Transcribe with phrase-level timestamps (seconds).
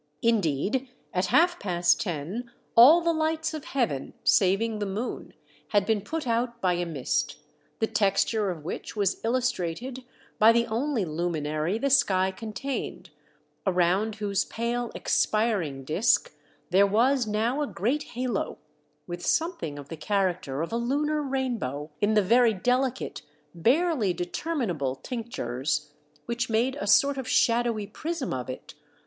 [0.23, 5.35] Indeed, at half past ten, all the lights of Heaven, saving the moon,
[5.67, 7.37] had been put out by a mist,
[7.77, 10.03] the texture of which was illustrated
[10.39, 13.11] by the only luminary the sky contained,
[13.67, 16.33] around whose pale expiring disc
[16.71, 18.57] there was now a great halo,
[19.05, 23.21] with something of the character of a lunar rainbow in the very deli cate,
[23.53, 25.91] barely determinable tinctures,
[26.25, 28.79] which made a sort of shadowy prism of it, m.